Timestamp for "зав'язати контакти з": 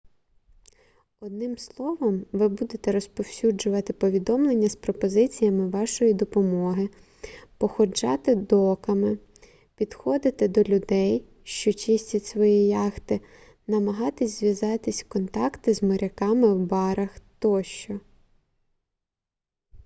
14.39-15.83